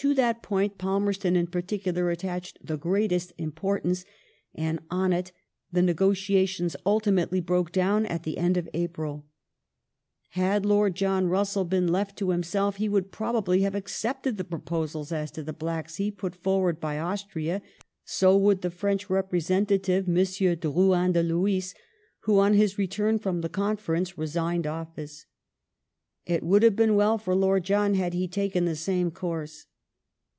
[0.00, 4.04] To that point Palmer ston in particular attached the greatest importance,
[4.54, 5.32] and on it
[5.72, 9.26] the negotiations ultimately broke down at the end of April.
[10.32, 15.10] Had Lord John Russell been left to himself he would probably have accepted the proposals
[15.12, 17.60] as to the Black Sea put forward by Austria;
[18.04, 20.14] so would the French representative M.
[20.16, 21.74] Drouyn de Lhuys,
[22.20, 25.24] who on his return from the Conference resigned office.
[26.26, 29.66] It would have been well for Lord John had he taken the same course.